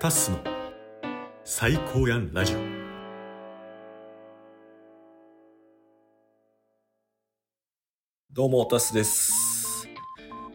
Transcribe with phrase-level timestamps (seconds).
[0.00, 0.38] タッスの
[1.44, 2.58] 最高やんラジオ。
[8.32, 9.86] どうもタスです、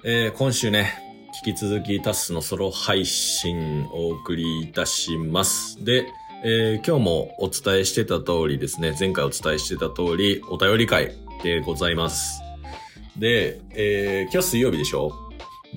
[0.03, 0.99] えー今週ね
[1.45, 5.85] 引き続きタッスのソロ配信をお送りいたします。
[5.85, 6.07] で、
[6.43, 11.11] えー今日もお伝えしてた通りですね前回お伝えしてた通りお便り会
[11.43, 12.41] でございます。
[13.15, 15.11] で、えー今日水曜日でしょ？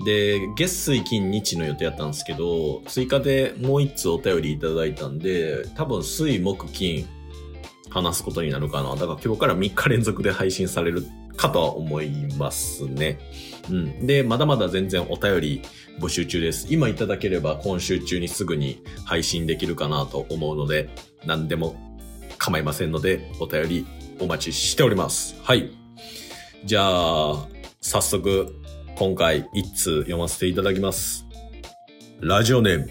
[0.03, 7.07] で、月水金日の予定やったんですけど、追加でもう一つお便りいただいたんで、多分水木金
[7.89, 8.95] 話すことになるかな。
[8.95, 13.19] だから今日から3日連続で配信されるかとは思いますね。
[13.69, 14.05] うん。
[14.05, 15.61] で、まだまだ全然お便り
[15.99, 16.67] 募集中です。
[16.69, 20.89] 今いただければ今週中にすぐに配信できるかなと思うので、
[21.25, 21.75] 何でも
[22.37, 23.85] 構いませんので、お便り
[24.19, 25.35] お待ちしております。
[25.41, 25.71] はい。
[26.65, 27.47] じゃあ、
[27.81, 28.53] 早速、
[28.99, 31.25] 今回一通読ませていただきます。
[32.19, 32.89] ラジオネーム。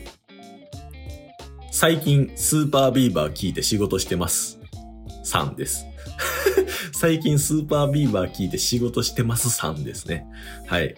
[1.70, 4.59] 最近スーパービーバー聞いて仕事してます。
[5.23, 5.84] さんです。
[6.96, 10.24] 最近スーパービーバー聞いて仕事してますさんですね。
[10.66, 10.95] はい。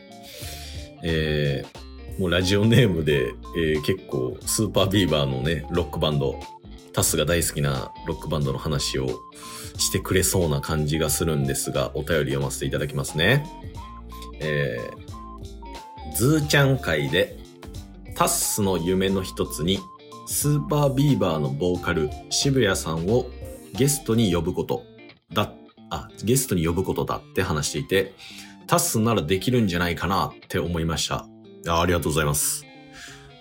[1.03, 6.39] えー、もうラジオネームで、えー結構スーパービーバーのね、ロックバンド、
[6.93, 9.09] タスが大好きなロックバンドの話を
[9.77, 13.45] してくれそうな感じがするんですが、お便り読ませていただきますね。
[14.41, 17.39] えー、ズーちゃん会で、
[18.15, 19.79] タッスの夢の一つに、
[20.27, 23.27] SUPER BEAVER のボーカル、渋谷さんを
[23.75, 24.85] ゲストに呼ぶこと
[25.33, 25.53] だ、
[25.91, 28.15] あ、ゲストに呼ぶことだって話していて、
[28.67, 31.27] タッスならできるんじゃないかなって思いました。
[31.67, 32.65] あありがとうございます。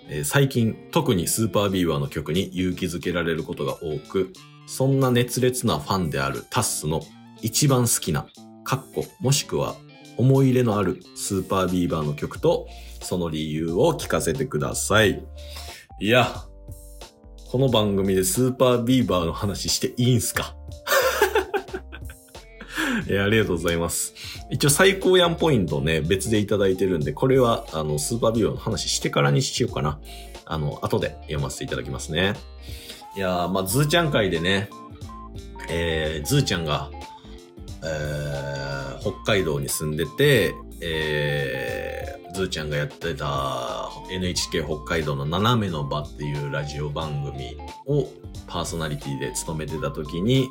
[0.08, 4.32] えー最近、特に SUPER BEAVER の曲に勇気づけられることが多く、
[4.66, 7.02] そんな熱烈なファンであるタッスの
[7.42, 8.26] 一番好きな、
[8.64, 9.76] カッコ、もしくは
[10.20, 12.68] 思い入れのあるスーパービーバーの曲と、
[13.02, 15.24] その理由を聞かせてください。
[15.98, 16.44] いや、
[17.50, 20.54] この番組でスーパービーバーの話していいんすか？
[23.08, 24.14] いや、ありがとうございます。
[24.50, 29.98] 一応最高やんポイントね、別でいただいてるんで、これは、あの、スーパービーバーの話してからにしようかな。
[30.44, 32.34] あの、後で読ませていただきますね。
[33.16, 34.68] いやー、まあ、ズーちゃん会でね、
[35.70, 36.90] えー、ズーちゃんが、
[37.82, 38.69] えー
[39.00, 47.56] 北海道に住んでて、えー、ズーちゃんがやってた NHK 北海道の斜めの場っていうラジオ番組
[47.86, 48.06] を
[48.46, 50.48] パーソナリティで務めてた時に、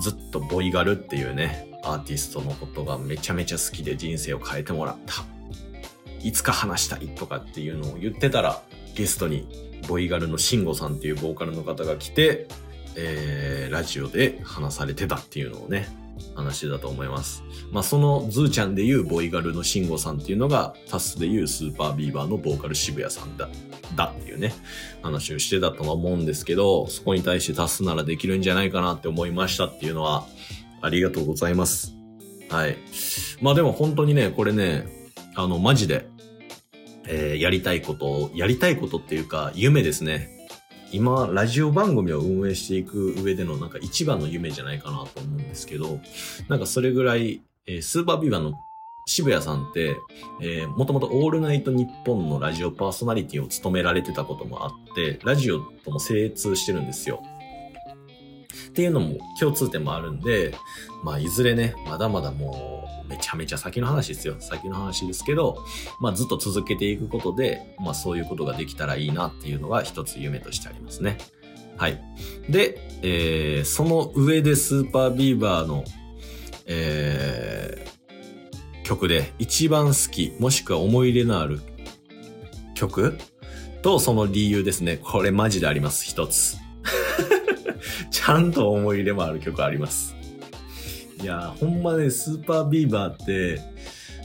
[0.00, 5.24] ずっとボイガルっていうね、アーティストのことがめちゃめちゃ好きで人生を変えてもらった。
[6.22, 8.62] いつか話したいとかっていうのを言ってたら、
[8.94, 9.48] ゲストに
[9.88, 12.46] ボイガルのシンゴさんっていうボーカルの方が来て、
[12.94, 15.88] えー、ラジオで話されてたっていうのをね、
[16.34, 17.42] 話だと思います。
[17.70, 23.48] まあ、そのズーちゃんで言うボイガルのシンゴさんっていうのが、タスで言う SUPER BEAVER のボーカル渋谷さんだ、
[23.96, 24.54] だっていうね、
[25.02, 30.26] 話をしてたとは思うんですけど、そこに対してタスならできるんじゃないかなって思いましたっていうのは、
[30.80, 31.94] ありがとうございます。
[32.48, 32.76] はい。
[33.40, 34.86] まあでも本当にね、これね、
[35.34, 36.06] あの、マジで、
[37.06, 40.41] えーやりたいことを、やりたいことっていうか、夢ですね。
[40.92, 46.00] 今、ラジオ番組を運営していく上でのなんか一番の夢じゃないかなと思うんですけど、
[46.48, 48.52] なんかそれぐらい、えースーパービバの
[49.06, 49.96] 渋谷さんって、
[50.40, 57.22] えー、もともとオールナイトニッポンのラジオパーソナリティを務められてたこともあって、ラジオとも精通してるんですよ。
[58.68, 60.54] っていうのも共通点もあるんで、
[61.02, 64.36] まあ、いずれね、まだまだもう、めちゃめちゃ先の話ですよ。
[64.38, 65.64] 先の話ですけど、
[66.00, 71.18] まあ、ずっと続けていくことで、まあ、そういうことができたらいいなっていうのが一つ夢としてありますね。
[71.76, 72.02] はい。
[72.48, 75.84] で、えー、その上でスーパービーバーの、
[76.66, 81.60] えー、曲で一番好き、もしくは思い入れのある
[82.74, 83.18] 曲
[83.82, 84.96] とその理由ですね。
[84.96, 86.04] これマジであります。
[86.04, 86.61] 一つ。
[88.10, 90.16] ちゃんと思い入れもある曲あります。
[91.20, 93.60] いや、ほんまね、スーパービーバーって、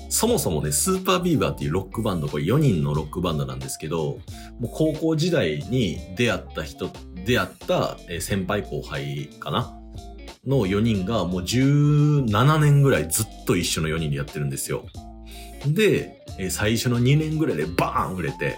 [0.10, 4.20] そもそもね、スーパービーバーっていうロックバンド、これ4人のロックバンドなんですけど、
[4.60, 6.90] もう高校時代に出会った人、
[7.26, 9.74] 出会った先輩後輩かな？
[10.46, 14.86] の4人がもう17年ぐらいずっと一緒の4人でやってるんですよ。
[15.68, 18.58] で、最初の2年ぐらいでバーン売れて、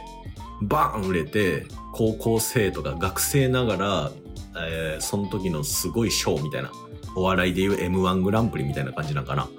[0.62, 4.12] バーン売れて、高校生とか学生ながら、
[4.57, 6.72] えーその時のすごい賞みたいな、
[7.16, 9.50] お笑いでいう M1 グランプリみたいな感じなんかな、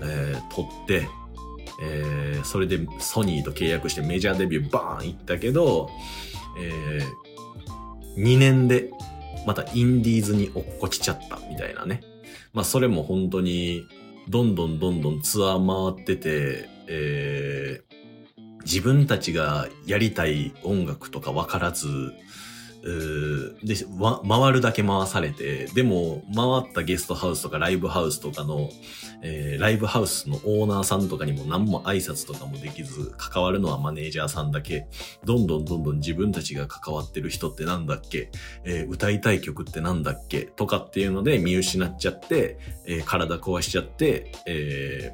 [0.00, 1.08] えー取って、
[1.82, 5.90] えーそれでソニーと契約してメジャーデビューバーン行ったけど、
[6.58, 7.00] え
[8.16, 8.90] 2年で
[9.46, 12.02] またインディーズに落っこちちゃったみたいなね。
[12.52, 13.82] まあそれも本当に
[14.28, 17.86] どんどんどんどんツアー回ってて、えー
[18.66, 21.86] 自分たちがやりたい音楽とか分からず、
[23.64, 23.74] で、
[24.28, 28.70] 回るだけ回されて、でも、回ったゲストハウスとかライブハウスとかの、
[29.22, 34.86] えー、ライブハウスのオーナーさんとかにも何も挨拶とかもできず、関わるのはマネージャーさんだけ、
[35.24, 38.30] どんどんどんどん自分たちが関わってる人ってなんだっけ、
[38.64, 40.42] えー、歌いたい曲ってなんだっけ？
[40.42, 45.12] とかっていうので見失っちゃって、えー、体壊しちゃって、え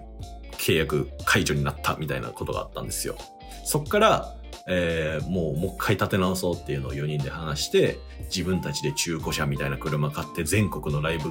[0.58, 3.16] 契約解除になったみたいなことがあったんですよ。
[3.64, 4.36] そっから、
[4.68, 11.30] えー、もう、もう一回立て直そうっていうのを4人で話して、自分たちで中古車みたいな車買って全国のライブ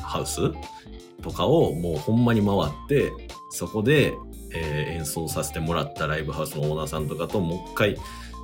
[0.00, 0.52] ハウス
[1.22, 3.12] とかをもうほんまに回って、
[3.50, 4.14] そこで、
[4.54, 7.96] えー、演奏させてもらったライブハウスのオーナーさんとかともう一回、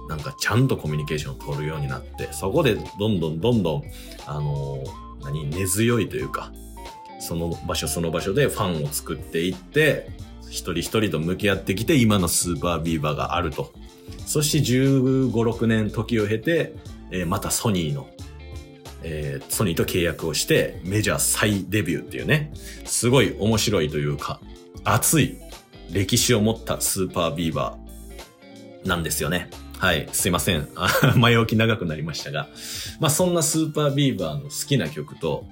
[0.09, 3.83] なんかちゃんとコミュニケーションを取るようになって、そこでどんどんどんどん、
[4.27, 6.53] あのー、何、根強いというか、
[7.21, 10.11] その場所その場所でファンを作っていって、
[10.49, 13.73] 一人一人と向き合ってきて今のスーパービーバーがあると。
[14.27, 16.75] そして15、6年時を経て、
[17.11, 18.09] えー、またソニーの、
[19.03, 22.53] えー、ソニーと契約をしてメジャー再デビューっていうね、
[22.85, 24.41] すごい面白いというか、
[24.85, 25.39] 熱い
[25.93, 29.51] 歴史を持ったスーパービーバーなんですよね。
[29.79, 30.69] はい、すいません。
[31.17, 32.49] 前置き長くなりましたが。
[33.01, 35.47] まあそんなスーパービーバーの好きな曲と、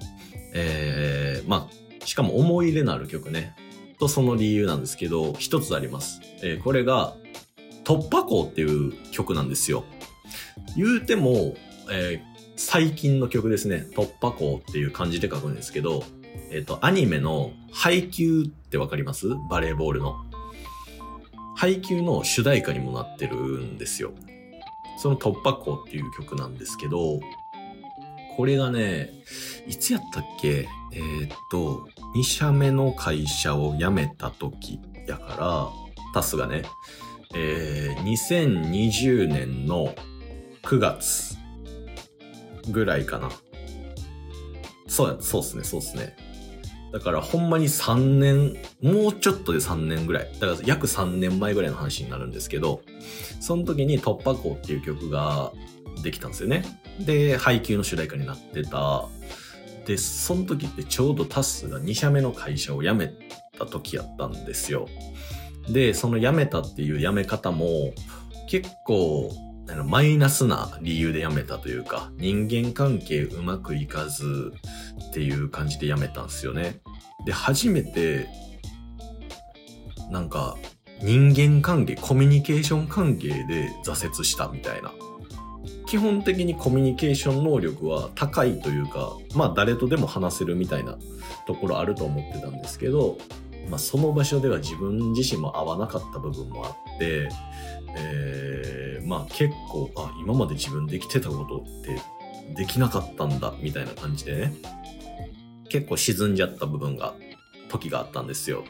[0.53, 3.55] えー、まあ、しかも思い入れのある曲ね。
[3.99, 6.21] とその理由なんですけど、一つあります。
[6.43, 7.15] えー、これが、
[7.87, 9.85] 突破口っていう曲なんですよ。
[10.75, 11.55] 言うても、
[11.89, 13.87] えー、最近の曲ですね。
[13.95, 16.03] 突破口っていう漢字で書くんですけど、
[16.51, 19.29] えっ、ー、と、アニメの配給ってわかります？
[19.49, 20.17] バレーボールの。
[21.55, 24.11] 配給の主題歌にもなってるんですよ。
[24.97, 27.21] その突破口っていう曲なんですけど、
[28.35, 29.13] これがね、
[29.65, 30.67] いつやったっけ？
[30.91, 31.87] えー、っと、
[32.17, 35.69] 2社目の会社を辞めた時やから、
[36.13, 36.63] タスがね、
[37.35, 39.93] えー、2020年の
[40.63, 41.35] 9月
[42.69, 43.29] ぐらいかな。
[44.87, 46.15] そうや、そうっすね、そうっすね。
[46.91, 50.31] だからほんまに3年、もうちょっとで3年ぐらい。
[50.39, 52.81] だから約3年前ぐらいの話になるんですけど、
[53.39, 55.51] その時に突破口っていう曲が
[56.03, 56.63] できたんですよね。
[56.99, 59.05] で、配給の主題歌になってた。
[59.85, 63.13] で、その時ってちょうどタスが2社目の会社を辞め
[63.57, 64.87] た時やったんですよ。
[65.69, 67.93] で、その辞めたっていう辞め方も
[68.47, 69.31] 結構
[69.85, 74.53] マイナスな理由で辞めたというか、人間関係うまくいかず
[75.09, 76.79] っていう感じで辞めたんですよね。
[77.25, 78.27] で、初めて、
[80.09, 80.57] なんか、
[81.01, 84.91] 人間関係、コミュニケーション関係で挫折したみたいな。
[85.85, 90.97] 基本的にコミュニケーション能力は高いというか、まあ誰とでも話せるみたいな
[91.45, 93.17] ところあると思ってたんですけど、
[93.69, 97.29] まあ、その場所では自分自身も合わなかった部分もあって、
[97.95, 102.01] えー、まあ結構、あ、今まで自分できてたことって
[102.55, 104.53] できなかったんだ、みたいな感じでね、
[105.69, 107.15] 結構沈んじゃった部分が、
[107.69, 108.63] 時があったんですよ。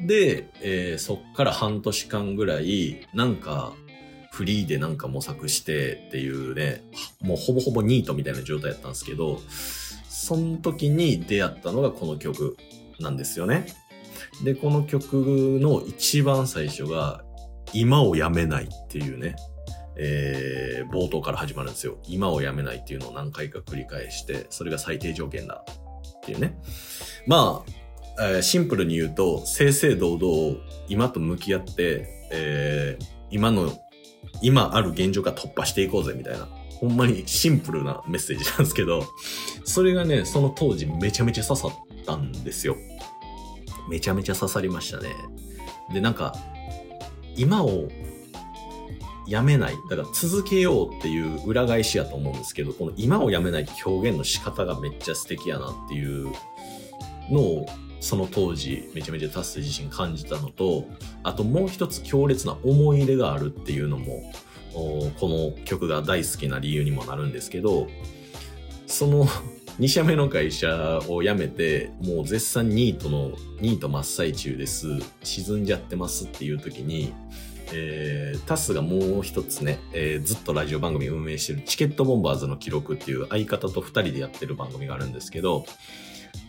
[0.00, 3.72] で、えー、そっから半年間ぐらい、なんか、
[4.34, 6.82] フリーでなんか模索してっていうね、
[7.20, 9.38] もうほぼほぼニートみたいな状態やったんですけど、
[10.08, 12.56] その時に出会ったのがこの曲
[12.98, 13.66] なんですよね。
[14.42, 17.24] で、この曲の一番最初が、
[17.72, 19.34] 今をやめないっていうね、
[19.96, 21.98] えー、冒頭から始まるんですよ。
[22.06, 26.58] 今をやめないっていうのを何回か繰り返して、それが最低条件だっていうね。
[27.26, 30.56] まあ、えー、シンプルに言うと、正々堂々
[30.88, 33.72] 今と向き合って、えー、今の、
[34.42, 36.48] 今ある現状から突破していこうぜみたいな。
[36.80, 39.04] ほんまにシンプルなメッセージなんですけど、
[39.64, 41.72] それがね、その当時めちゃめちゃ刺さっ
[42.04, 42.76] たんですよ。
[43.88, 45.14] めちゃめちゃ刺さりましたね。
[45.92, 46.34] で、なんか、
[47.36, 47.88] 今を
[49.26, 49.74] やめない。
[49.90, 56.32] だから続けようっていう裏返しやと思うんですけど、この今をやめない表現の仕方がめっちゃ素敵やなっていう
[57.30, 57.66] のを、
[58.00, 60.84] その当時めちゃめちゃ達成自身感じたのと、
[61.22, 64.30] あともう一つ強烈な思い入れがあるっていうのも、
[64.74, 67.88] この曲が大好きな理由にもなるんですけど、
[68.86, 69.26] その
[69.80, 74.86] 2社目の会社を辞めて、もう絶賛ニートの、ニート真っ最中です。
[75.24, 77.12] 沈んじゃってますっていう時に、
[77.72, 85.66] えー、タスがもう一つね、えー、ずっとラジオ番組運営してるチケットボンバーズの記録っていう相方と2人でやってる番組があるんですけど、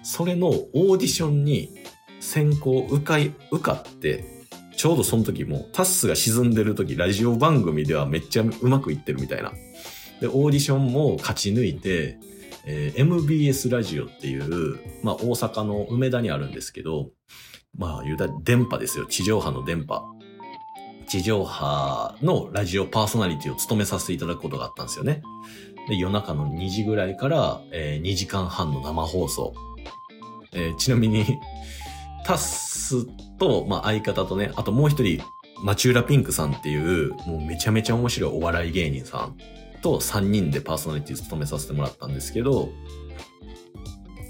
[0.04, 1.72] それのオーディションに
[2.20, 4.46] 先行受か受かって、
[4.78, 9.52] ちょうどその時もタスが沈んでる時、ラジオ番組ではめっちゃうまくいってるみたいな。
[10.22, 12.20] で、オーディションも勝ち抜いて、
[12.66, 17.12] えー、MBS ラジオっていう、まあ大阪の梅田にあるんですけど、
[17.78, 19.06] まあ言うたら電波ですよ。
[19.06, 20.04] 地上波の電波。
[21.08, 25.22] 地上波のラジオパーソナリティを務めさせていただくことがあったんですよね。
[25.88, 29.54] で、夜中の2時ぐらいから、えー、2時間半の生放送。
[30.54, 31.40] えー、ちなみに
[32.26, 33.06] タス
[33.38, 35.22] と、まあ、相方とね、あともう一人、
[35.64, 39.38] マチューラピンクさんっていう、もうめちゃめちゃ面白いお笑い芸人さん
[39.86, 42.70] と3人でパーソナリティ務めさせてもらったんですけど、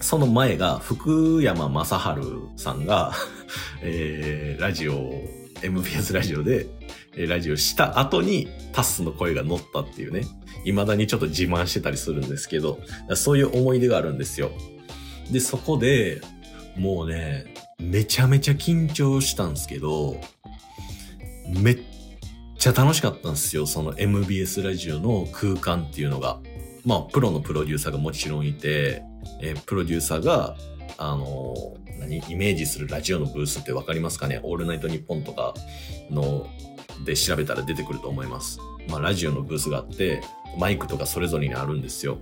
[0.01, 3.13] その前が福山雅治さんが
[3.81, 5.23] えー、ラジオ、
[5.61, 6.67] MBS ラジオで、
[7.15, 10.25] ラジオした後にタスの声が乗ったっていうね、
[10.65, 12.81] 未だにちょっと自慢してたりするんですけど、
[13.15, 14.51] そういう思い出があるんですよ。
[15.31, 16.19] で、そこで、
[16.75, 17.45] もうね、
[17.79, 20.19] めちゃめちゃ緊張したんですけど、
[21.47, 21.79] めっ
[22.65, 23.67] ちゃ楽しかったんですよ。
[23.67, 26.39] その MBS ラジオの空間っていうのが。
[26.83, 29.03] まあ、プロのプロデューサーがもちろんいて、
[29.39, 30.55] え、プロデューサーが、
[30.97, 31.53] あの、
[31.99, 34.39] 何、イメージするラジオのブースってわかりますかね？
[34.41, 35.53] オールナイトニッポンとか
[36.09, 36.47] の、
[37.05, 38.57] で調べたら出てくると思います。
[38.89, 40.23] まあ、ラジオのブースがあって、
[40.57, 42.17] マイクとかそれぞれにあるんですよ。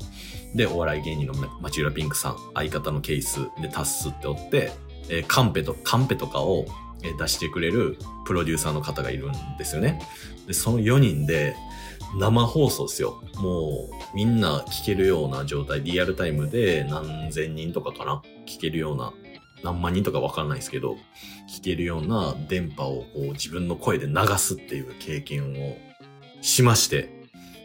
[0.53, 4.73] で、お笑い芸人の町浦ピンクさん、相方のケースでタッスっておって、
[5.09, 6.65] え、カンペと、カンペとかを
[7.17, 9.99] 出してくれるプロデューサーの方がいるんですよね。
[10.47, 11.55] で、その4人で
[12.17, 13.21] 生放送ですよ。
[13.35, 19.13] もうみんな聞けるような状態、リアルタイムで何千人とかかな聞けるような、
[19.63, 20.97] 何万人とかわかんないですけど、
[21.49, 25.77] 聞けるような電波をこう自分の声で流すっていう経験を
[26.41, 27.22] しまして、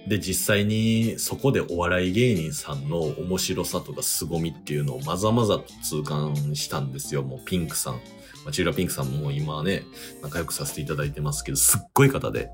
[0.09, 7.23] で、実際にそこでお笑い芸人さんの面白さとか凄みっていうのをまざまざと痛感したんですよ。
[7.23, 8.00] もうピンクさん。
[8.45, 9.85] ま、チューラピンクさんも今ね、
[10.23, 12.50] 仲良くさせていただいてますけど、すっごい方で、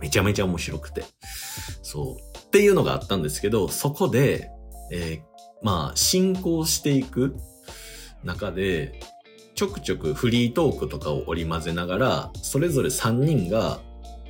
[0.00, 1.04] めちゃめちゃ面白くて。
[1.82, 2.38] そう。
[2.38, 4.50] っていうのがあったんですけど、そこで、
[4.92, 5.22] えー、
[5.62, 7.36] まあ、進行していく
[8.24, 9.00] 中で、
[9.54, 13.80] ちょくちょくフリートークとかを織り交ぜながら、それぞれ3人が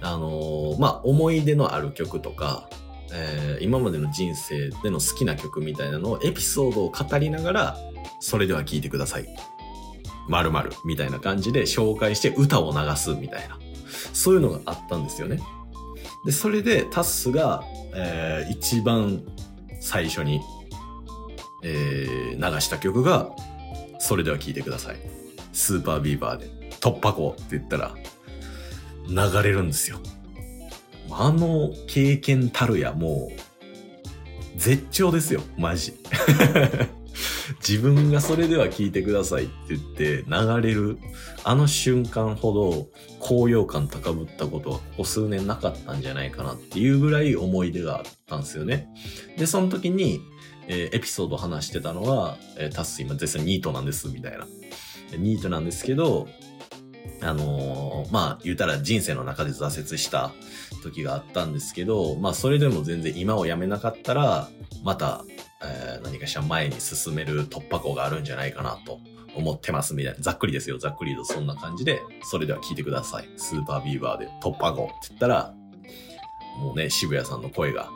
[0.01, 2.69] あの、まあ、思い出のある曲とか、
[3.13, 7.77] えー、今までの人生での好きな曲みたいなのをエピソードを語りながら、
[8.21, 9.27] それでは聴いてください。
[10.29, 13.59] 〇〇みたいな感じで紹介して歌を流すみたいな。
[14.13, 15.41] そういうのがあったんですよね。
[16.25, 17.63] で、それでタッスが、
[17.95, 19.23] えー、一番
[19.81, 20.41] 最初に、
[21.63, 23.31] えー、流した曲が、
[23.99, 24.97] それでは聴いてください。
[25.53, 26.47] スーパービーバーで
[26.81, 27.95] 突破口って言ったら、
[29.09, 29.99] 流れるんですよ。
[31.11, 35.95] あの経験たるやもう、絶頂ですよ、マジ。
[37.67, 40.99] 自分がそれでは聞いてくださいって言って流れる
[41.45, 42.89] あの瞬間ほど
[43.21, 48.89] 高揚感高ぶったことはここ数年なかったんじゃないかなっていうぐらい思い出があったんですよね。
[49.39, 50.21] で、その時に、
[50.67, 54.47] えー、エピソードを話してたのは、えー、タス今絶賛ニートなんですみたいな。
[55.17, 56.29] ニートなんですけど、
[57.21, 60.33] あのー、まあ、言うたら人生の中で挫折した
[60.83, 64.49] 時があったんですけど、まあ、それでも全然今をやめなかったら、
[64.83, 65.25] また、
[65.63, 69.01] えー、何かしら前に進める突破口があるんじゃないかなと
[69.35, 70.21] 思ってますみたいな。
[70.21, 73.29] ざっくりですよ、ざっくりとそんな感じで、それでは聞いてください。
[73.37, 75.55] スーパービーバーで突破口って言ったら、
[76.59, 77.91] もうね、渋谷さんの声が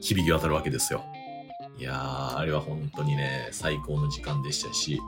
[0.00, 1.04] 響き渡るわけですよ。
[1.76, 5.00] いやー、あれは本当にね、最高の時間でしたし、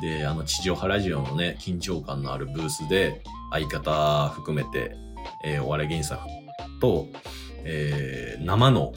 [0.00, 4.96] で、あの地上波ラジオのね、緊張感のあるブースで、相方含めて、
[5.44, 7.08] えー、お笑い芸人さんと、
[7.64, 8.92] えー、生の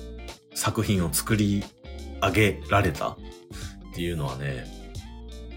[0.54, 1.64] 作品を作り
[2.22, 3.18] 上げられたっ
[3.96, 4.66] ていうのはね、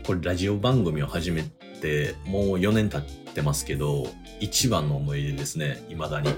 [0.06, 4.06] これラジオ番組を始めて、もう4年経ってますけど、
[4.40, 6.30] 一番の思い出ですね、未だに。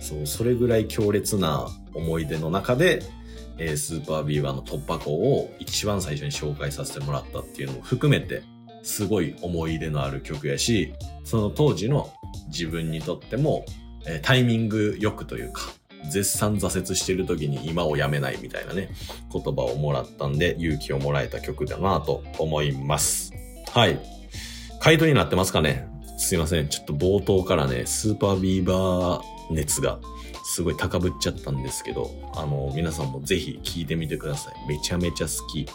[0.00, 3.02] そう、それぐらい強烈な思い出の中で、
[3.58, 8.42] えー、スーパービーバーの突破口を一番最初に紹介させてもらったっていうのも含めて、
[8.82, 12.10] すごい思い入れのある曲やし、その当時の
[12.48, 13.64] 自分にとっても、
[14.06, 15.62] えー、タイミングよくというか、
[16.10, 18.88] 絶賛挫折してる時に今をやめないみたいなね、
[19.32, 23.32] 言葉をもらったんで勇気をもらえた曲だなと思います。
[23.72, 24.00] はい。
[24.80, 25.88] 回答になってますかね？
[26.16, 26.68] すいません。
[26.68, 29.98] ちょっと冒頭からね、スーパービーバー熱が
[30.58, 34.54] すごい高ぶっちゃったんですけど、あの、皆さんもぜひ聴いてみてください。
[34.68, 35.66] めちゃめちゃ好き。
[35.66, 35.72] 好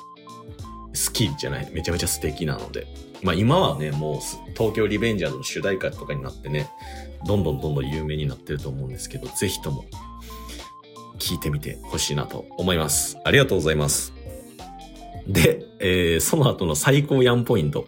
[1.14, 2.86] きじゃない、めちゃめちゃ素敵なので。
[3.22, 4.20] まあ今はね、もう
[4.58, 6.70] 東京リベンジャーズの主題歌とかになってね、
[7.26, 9.86] どんどんどんどん有名になってると思うんですけど、ぜひとも
[11.18, 13.18] 聴いてみてほしいなと思います。
[13.24, 14.12] ありがとうございます。
[15.30, 17.88] で、えー、その後の最高ヤンポイント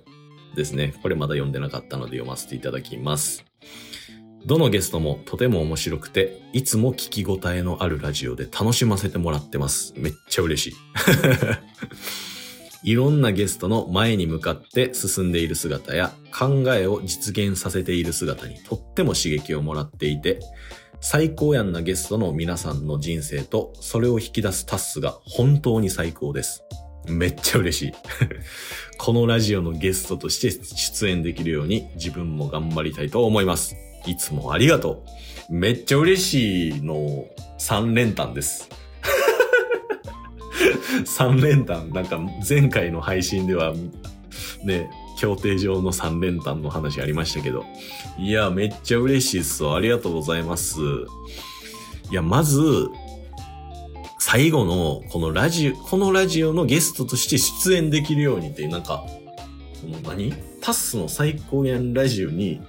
[0.56, 0.94] ですね。
[1.04, 3.44] これまだ読んでなかったので読ませていただきます。
[4.46, 9.96] どのゲストもとても面白くて、いつも聞き応えのあるラジオで楽しませてもらってます。
[9.98, 10.76] めっちゃ嬉しい。
[12.92, 20.40] いろんなゲストの前に向かって進んでいる姿や考えを実現させている姿にとっても刺激をもらっていて、
[21.02, 26.64] 最高やんなゲストの皆さんの人生とそれを引き出すタスが本当に最高です。
[27.08, 27.94] めっちゃ嬉しい。
[29.00, 33.76] このラジオのゲストとして出演できるように自分も頑張りたいと思います。
[34.06, 35.04] いつもありがと
[35.50, 35.54] う。
[35.54, 37.26] めっちゃ嬉しいの
[37.60, 38.70] 3連単です。
[41.06, 43.74] 3連単、なんか前回の配信では
[44.64, 47.66] ね、協定上の3連単の話ありましたけど。
[48.18, 49.76] いや、めっちゃ嬉しいっすわ。
[49.76, 50.80] ありがとうございます。
[52.12, 52.90] いや、まず、
[54.20, 59.06] 最後の、このラジオ、このラジオのゲストとして出演できるようにって、なんか、
[59.82, 60.34] この何？
[60.62, 62.60] タッスの最高やんラジオに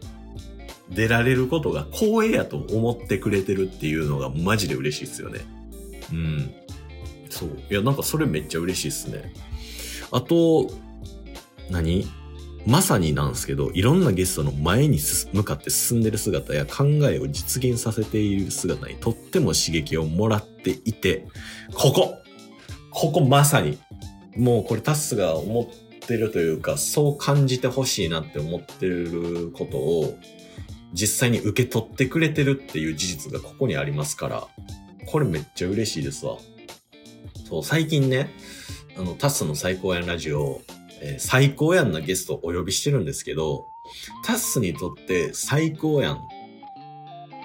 [0.90, 5.40] 出られることが光栄やと思ってくれてるっていうのがマジで嬉しいっすよね。
[6.12, 6.54] うん。
[7.28, 7.58] そう。
[7.70, 9.32] いや、なんかそれめっちゃ嬉しいっすね。
[10.10, 10.70] あと、
[11.70, 12.06] 何？
[12.66, 14.98] まさになんですけど、いろんなゲストの前に
[15.32, 21.28] 向かって進んでる姿や考えを実現させている姿にとっても刺激をもらっていて、
[21.74, 22.16] ここ
[22.90, 23.78] ここまさに、
[24.36, 30.18] もうこれタスが思ってるというか、そう感じてほしいなって思ってることを、
[30.92, 34.48] 実際に受け取ってくれてるっていう事実がここにありますから、
[35.06, 36.38] これめっちゃ嬉しいですわ。
[37.48, 38.30] そう、最近ね、
[38.98, 40.62] あの、タスの最高やんラジオ、
[41.00, 43.66] えー最高やんなゲストをお呼びしてるんですけど、
[44.24, 46.20] タスにとって最高やん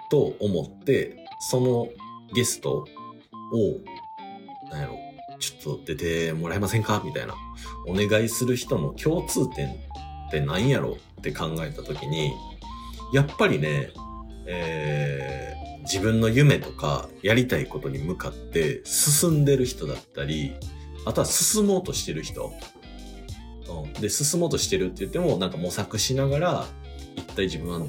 [0.10, 1.90] と思って、その
[2.34, 2.86] ゲスト
[3.52, 4.98] を、なんやろ、
[5.40, 7.02] ちょっと出てもらえませんか？
[7.04, 7.36] みたいな。
[7.88, 9.72] お願いする人の共通点っ
[10.32, 12.32] て何やろって考えたときに、
[13.14, 13.92] やっぱりね、
[14.46, 15.52] えー
[15.84, 20.54] 自分の夢とかやりたいことに向かって進んでる人だったり、
[21.06, 22.54] あとは進もうとしてる人。
[23.70, 26.66] うんで、進もうとしてるって言っても、なんか模索しながら、
[27.16, 27.80] 一体自分は、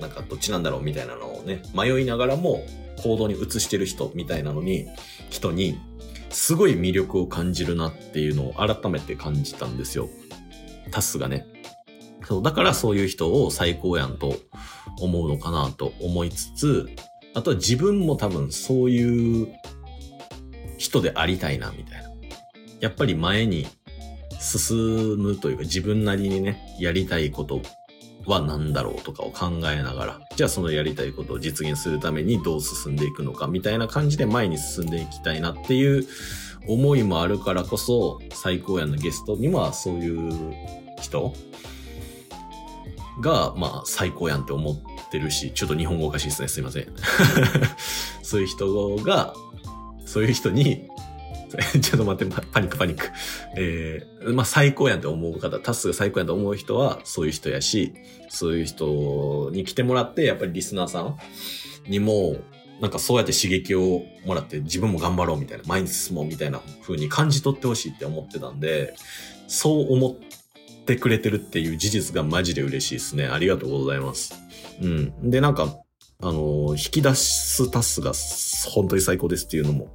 [0.00, 2.64] なんかどっちなんだろうみたいなのをね、迷いながらも
[3.02, 4.86] 行動に移してる人みたいなのに、
[5.30, 5.78] 人に、
[6.30, 10.08] すごい魅力を感じるなっていうのを改めて感じたんですよ。
[10.92, 11.46] タスがね。
[12.30, 14.36] そう、だからそういう人を最高やんと
[15.00, 16.88] 思うのかなと思いつつ、
[17.34, 19.48] あとは自分も多分そういう
[20.78, 22.08] 人でありたいなみたいな。
[22.80, 23.66] やっぱり前に
[24.40, 27.60] 進むというか自分なりにね、やりたいこと
[28.26, 36.06] は何だろうとかを考えながら、じゃあそのやりたいことを実現するためにどう進んでいくのかみたいな感じで前に進んでいきたいなっていう
[36.68, 40.54] 思いもあるからこそ、最高やんのゲストにはそういう
[41.00, 41.34] 人
[43.20, 44.76] が、まあ最高やんって思っ
[45.10, 46.48] てるし、ちょっと日本語おかしいですね。
[46.48, 46.86] すいません。
[48.22, 49.34] そういう人が、
[50.06, 50.88] そういう人に、
[51.82, 53.08] ちょっと待って、パニックパニック。
[53.56, 57.92] えー、まあ最高やんって思う方、タスが最高やんと思う人はそういう人やし、
[58.28, 61.16] そういう人に来てもらって、やっぱりリスナーさん
[61.88, 62.36] にも、
[62.80, 68.94] なんかそうやって刺激をもらって自分も頑張ろうみたいな、前に進もうみたいな風に感じ取ってほしいって思ってたんで、
[69.48, 70.39] そう思って
[70.80, 73.26] ってくれてるっていう事実がマジで嬉しいですね。
[73.26, 74.34] ありがとうございます。
[74.80, 75.30] うん。
[75.30, 75.76] で、なんか、
[76.22, 78.12] あのー引き出すタスが
[78.70, 79.88] 本当に最高ですっていうのも、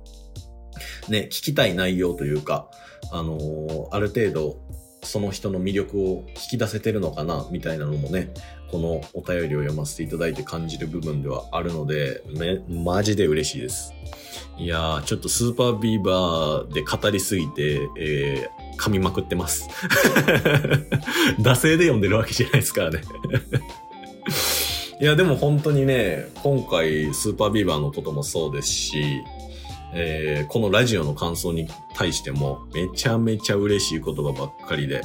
[1.08, 2.69] ね、聞きたい内容というか、
[3.12, 4.58] あのーある程度、
[5.06, 8.34] その人の魅力を引き出せてるのかな、みたいなのもね、
[8.72, 13.94] このお便りを読ませていただいて感じる部分ではあるので、め、マジで嬉しいです。
[14.58, 19.68] いやー、ちょっとスーパービーバーで語りすぎて、えー、噛みまくってます。
[21.39, 23.02] 惰性で読んでるわけじゃないですからね。
[25.02, 29.22] いや、でも本当にね、今回スーパービーバーのこともそうですし、
[29.98, 35.02] えーこのラジオの感想に対してもめちゃめちゃ嬉しい言葉ばっかりで、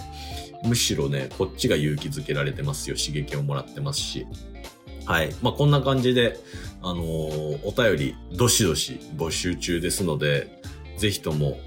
[0.64, 2.96] むしろね、こっちが勇気づけられてますよ。
[2.96, 4.26] 刺激をもらってますし。
[5.07, 5.35] はい。
[5.42, 6.37] まあ、こんな感じで、
[6.83, 10.61] あのーお便り、どしどし募集中ですので、
[10.98, 11.59] ぜひとも、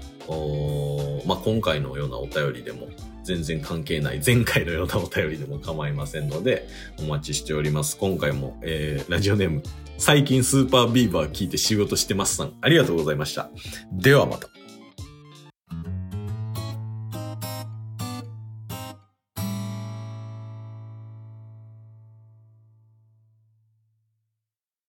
[1.26, 2.88] まあ、今回のようなお便りでも、
[3.24, 7.96] 全然関係ない前回のようなお便りでも構いませんので、お待ちしております。
[7.96, 9.62] 今回も、えー、ラジオネーム、
[9.98, 13.50] 最近スーパービーバー聞いて仕事してますさん、ありがとうございました。
[13.92, 14.48] ではまた。